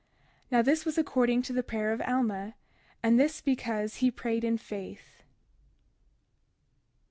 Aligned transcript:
Now 0.49 0.63
this 0.63 0.83
was 0.83 0.97
according 0.97 1.43
to 1.43 1.53
the 1.53 1.61
prayer 1.61 1.91
of 1.93 2.01
Alma; 2.01 2.55
and 3.03 3.19
this 3.19 3.39
because 3.39 3.97
he 3.97 4.09
prayed 4.09 4.43
in 4.43 4.57
faith. 4.57 5.21